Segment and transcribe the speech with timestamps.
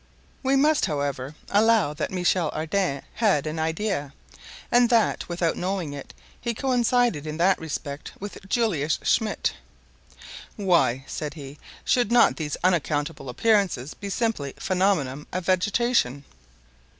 [0.41, 4.13] We must, however, allow that Michel Ardan had "an idea,"
[4.71, 9.53] and that, without knowing it, he coincided in that respect with Julius Schmidt.
[10.55, 16.23] "Why," said he, "should not these unaccountable appearances be simply phenomena of vegetation?"